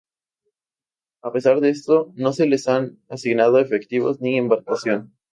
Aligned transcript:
A 1.21 1.31
pesar 1.31 1.59
de 1.59 1.69
esto, 1.69 2.11
no 2.15 2.33
se 2.33 2.47
le 2.47 2.57
han 2.65 2.97
asignado 3.07 3.59
efectivos 3.59 4.19
ni 4.19 4.35
embarcación. 4.35 5.13